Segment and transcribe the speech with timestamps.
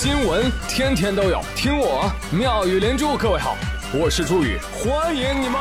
[0.00, 3.16] 新闻天天都有，听我妙语连珠。
[3.16, 3.56] 各位好，
[3.92, 5.60] 我是朱宇，欢迎你们！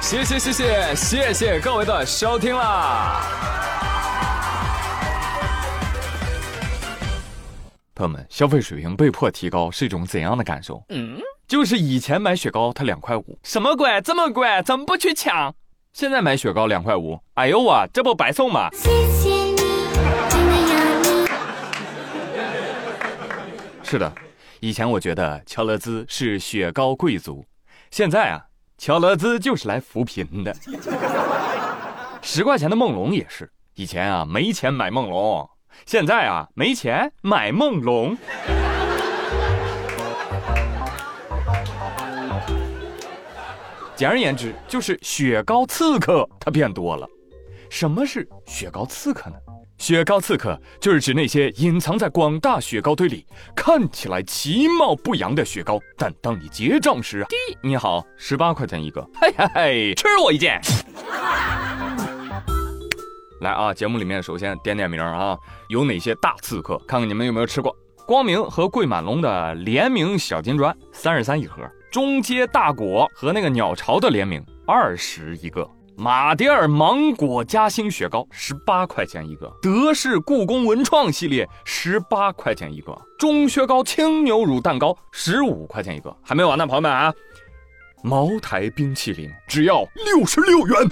[0.00, 3.22] 谢谢谢谢谢谢各位的收听啦！
[7.94, 10.82] 朋友们，消费水平被迫提高是一种怎样的感受？
[10.88, 14.00] 嗯，就是以前买雪糕它两块五，什么鬼？
[14.00, 15.54] 这么贵，怎么不去抢？
[15.98, 18.68] 现在买雪糕两块五，哎呦我，这不白送吗？
[18.72, 19.56] 谢谢你，
[20.30, 21.26] 真的有你。
[23.82, 24.12] 是的，
[24.60, 27.44] 以前我觉得乔乐兹是雪糕贵族，
[27.90, 28.40] 现在啊，
[28.78, 30.54] 乔乐兹就是来扶贫的。
[32.22, 35.50] 十块钱的梦龙也是，以前啊没钱买梦龙，
[35.84, 38.16] 现在啊没钱买梦龙。
[43.98, 47.04] 简而言之，就是雪糕刺客它变多了。
[47.68, 49.34] 什么是雪糕刺客呢？
[49.76, 60.60] 雪糕刺客就是指那些隐藏在广大雪糕堆里，看起来其貌不扬的雪糕，但当你结账时，滴，你好，十八块钱一个，嘿嘿嘿，吃我一件。
[63.40, 65.36] 来啊，节目里面首先点点名啊，
[65.70, 66.78] 有哪些大刺客？
[66.86, 67.76] 看看你们有没有吃过。
[68.08, 71.60] 光明和桂满龙的联名小金砖，三十三一盒。
[71.92, 75.62] 中街大果和那个鸟巢的联名，二十一个；
[75.94, 86.16] 马迭尔芒果夹心雪糕，十八块钱一个；德式故宫文创系列，十八块钱一个；钟薛高轻牛乳蛋糕，十五块钱一个。
[86.22, 87.12] 还没完呢，朋友们啊！
[88.02, 90.88] 茅台冰淇淋只要六十六元。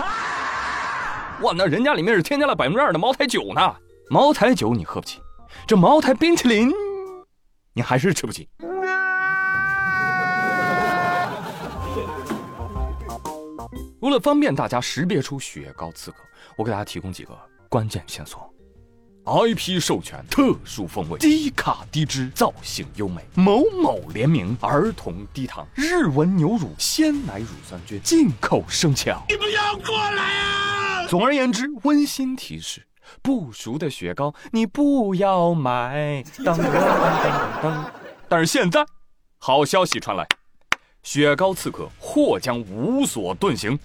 [1.41, 3.75] 哇，那人家里面是添加了百分之二的茅台酒呢。
[4.11, 5.19] 茅台酒你喝不起，
[5.67, 6.71] 这茅台冰淇淋
[7.77, 8.49] 你还是吃不起。
[14.01, 16.17] 为了方便大家识别出雪糕刺客，
[16.57, 17.39] 我给大家提供几个
[17.69, 18.51] 关键线索
[19.27, 29.23] ：IP 授权、特殊风味、低卡低脂、造型优美、某某联名、儿童低糖、日文牛乳、鲜奶乳酸菌、进口生巧。
[29.29, 31.07] 你不要过来啊！
[31.09, 32.87] 总而言之，温馨提示：
[33.23, 36.25] 不熟的雪糕你不要买。
[36.45, 37.93] 当当当当！
[38.29, 38.85] 但是现在，
[39.39, 40.27] 好消息传来，
[41.03, 43.79] 雪糕刺客或将无所遁形。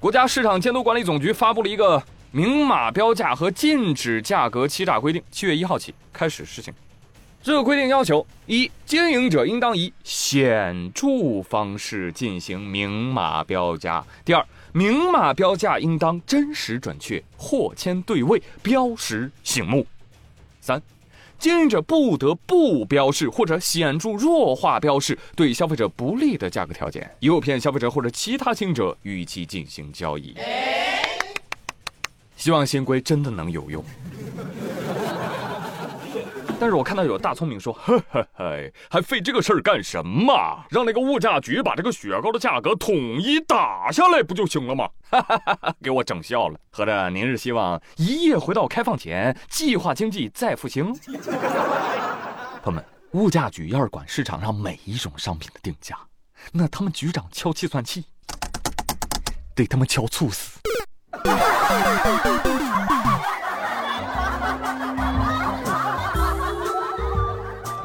[0.00, 6.72] 国家市场监督管理总局发布了一个明码标价和禁止价格欺诈规定，七月一号起开始实行。
[7.40, 19.82] 这个规定要求：一、经营者应当以显著方式进行明码标价；第二，明码标价应当真实准确，货签对位，标识醒目；
[20.60, 20.80] 三。
[21.38, 30.34] 经营者不得不标示或者显著弱化标示对消费者不利的价格条件，诱骗消费者或者其他经营者与其进行交易。
[32.36, 33.84] 希望新规真的能有用。
[36.60, 40.32] 但是我看到有大聪明说，嘿嘿嘿，还费这个事儿干什么？
[40.70, 44.88] 让那个物价局把这个雪糕的价格统一打下来不就行了吗？
[45.08, 46.58] 哈哈哈哈给我整笑了。
[46.70, 50.92] 合着您是希望一夜回到开放前，计划经济再复兴？
[52.60, 55.96] 朋友们，物价局要是管市场上每一种商品的定价，
[56.50, 58.04] 那他们局长敲计算器，
[59.54, 60.58] 得他妈敲猝死。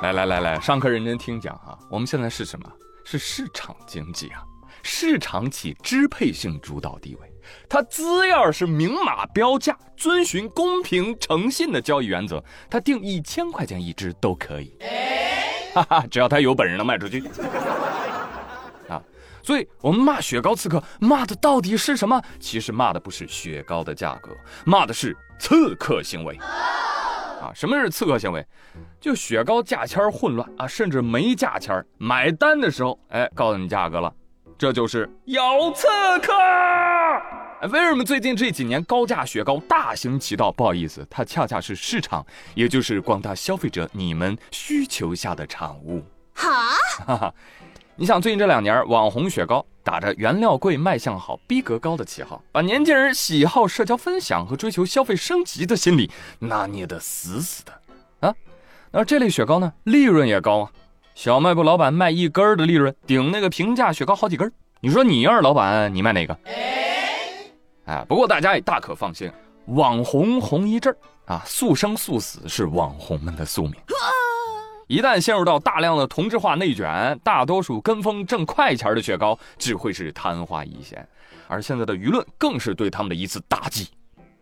[0.03, 1.79] 来来来来，上课认真听讲啊！
[1.89, 2.69] 我们现在是什么？
[3.05, 4.43] 是市场经济啊！
[4.81, 7.33] 市场起支配性主导地位，
[7.69, 14.75] 它只要是明码标价，遵循公平诚信的交易原则，它定一千块钱一支都可以。
[15.73, 17.23] 哈哈，只要他有本事能卖出去
[18.89, 19.01] 啊！
[19.41, 22.21] 所以我们骂雪糕刺客，骂的到底是什么？
[22.41, 26.37] 其实骂的不是雪糕的价格，骂的是刺客行为。
[27.43, 28.45] 啊，什么是刺客行为？
[29.01, 34.13] 就雪糕价签混乱啊，甚至没价签买单的时候，哎，告诉你价格了，
[34.57, 35.41] 这就是有
[35.73, 35.87] 刺
[36.21, 36.31] 客。
[37.69, 40.51] 为什么最近这几年高价雪糕大行其道？
[40.51, 42.25] 不好意思，它恰恰是市场，
[42.55, 46.01] 也就是广大消费者你们需求下的产物。
[46.33, 46.49] 哈，
[47.05, 47.33] 哈哈，
[47.97, 49.65] 你想最近这两年网红雪糕？
[49.83, 56.09] 打着原料贵、卖相好、逼格高的旗号，把年轻人喜好社交分享和追求消费升级的心理
[56.39, 57.73] 拿捏得死死的
[58.21, 58.33] 啊！
[58.91, 60.71] 那这类雪糕呢，利润也高啊。
[61.15, 64.51] 小卖部老板卖一根的利润，顶那个平价雪糕好几根。
[64.79, 66.37] 你说你要是老板，你卖哪个？
[67.85, 69.29] 哎，不过大家也大可放心，
[69.65, 70.97] 网红红一阵儿
[71.33, 73.73] 啊，速生速死是网红们的宿命。
[74.87, 81.07] 一旦陷入到大量的同质化内卷，大多数跟风挣快钱的雪糕只会是昙花一现，
[81.47, 83.89] 而现在的舆论更是对他们的一次打击，是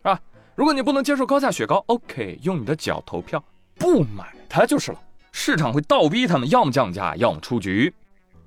[0.02, 0.20] 吧？
[0.54, 3.42] 如果你不能接受高价雪糕，OK，用你的脚投票，
[3.76, 4.98] 不买它就是了。
[5.30, 7.94] 市场会倒逼他们，要么降价，要么出局。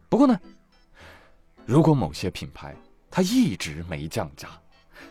[0.08, 0.40] 不过呢，
[1.66, 2.76] 如果某些品牌
[3.10, 4.48] 它一直没降价，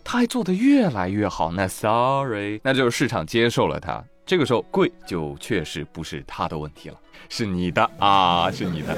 [0.05, 4.05] 它还做得越来越好，那 Sorry，那就是市场接受了它。
[4.27, 6.99] 这个时候贵就确实不是他的问题了，
[7.29, 8.97] 是你的啊，是你的，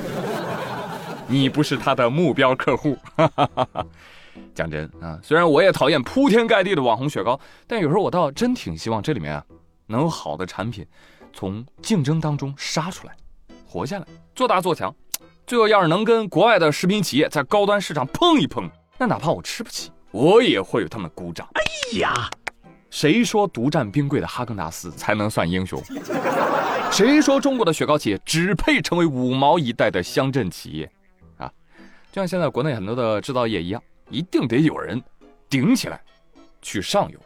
[1.26, 2.96] 你不是他的目标客户。
[4.54, 9.44] 讲真啊，虽然我也讨厌铺天盖地的网红雪糕，但有时候我倒真挺希望这里面啊
[9.86, 10.86] 能有好的产品
[11.32, 13.16] 从竞争当中杀出来，
[13.66, 14.94] 活下来，做大做强。
[15.46, 18.68] 最后要是能跟国外的食品企业在高端市场碰一碰，
[18.98, 21.48] 那哪怕我吃不起，我也会为他们鼓掌。
[21.54, 22.30] 哎呀！
[22.96, 25.78] 谁说独占冰柜的哈根达斯才能算英雄？
[26.90, 30.90] 谁说中国的雪糕企业只配成为五毛一袋的乡镇企业？
[31.36, 31.46] 啊，
[32.10, 34.98] 就像现在国内很多的制造业一样，一定得有人
[35.50, 36.00] 顶起来，
[36.62, 37.18] 去上游，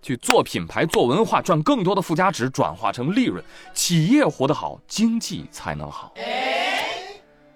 [0.00, 3.44] 去做品牌、做文化，赚更多的附加值，转化成利润，
[3.74, 6.14] 企业活得好，经济才能好。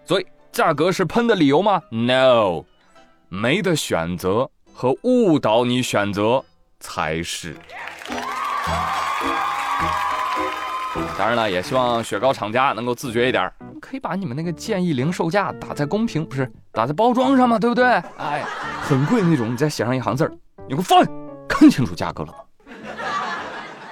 [0.05, 2.67] 所以，价格是喷的理由吗？No，
[3.31, 6.45] 没得选择和误导你选择。
[6.81, 7.57] 才是。
[11.19, 13.51] 当然了，也希望雪糕厂家能够自觉一点，
[13.81, 17.87] 可以把你们那个建议零售价打在公屏，不是打在包装上嘛，对不对？
[18.19, 18.45] 哎，
[18.83, 20.33] 很贵那种，你再写上一行字儿，
[20.69, 21.05] 你给我放，
[21.49, 22.39] 看清楚价格了吗？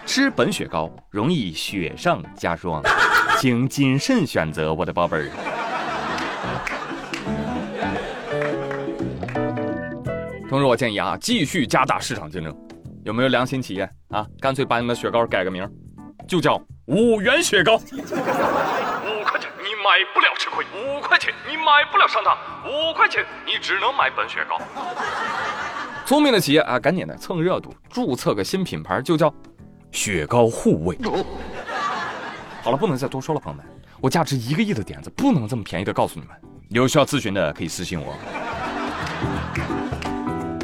[0.06, 2.82] 吃本雪糕容易雪上加霜，
[3.38, 5.30] 请谨慎选择，我的宝贝儿。
[10.48, 12.54] 同时，我建议啊，继续加大市场竞争。
[13.04, 14.26] 有没有良心企业啊？
[14.40, 15.68] 干脆把你们的雪糕改个名，
[16.26, 17.74] 就叫五元雪糕。
[17.76, 17.78] 五
[19.22, 22.34] 块钱你买不了吃亏，五块钱你买不了上当，
[22.64, 24.58] 五块钱你只能买本雪糕。
[26.06, 29.32] 聪明的企业啊，赶紧的蹭热度，注册个新品牌，就叫
[29.92, 30.98] 雪糕护卫。
[32.62, 33.66] 好了，不能再多说了，朋友们，
[34.00, 36.34] 我价值一个亿的点子不能这么便宜的告诉你们。
[36.70, 38.14] 有需要咨询的可以私信我。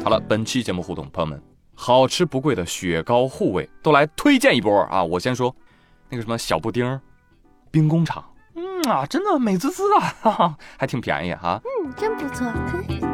[0.03, 1.50] 好了，本期节目互动，朋友们。
[1.83, 5.03] 好吃不贵的雪糕护卫都来推荐一波啊！
[5.03, 5.55] 我先说，
[6.09, 7.01] 那个什么小布丁，
[7.71, 8.23] 兵工厂，
[8.53, 11.59] 嗯啊，真的美滋滋啊，哈哈，还挺便宜哈。
[11.63, 13.10] 嗯，真不错。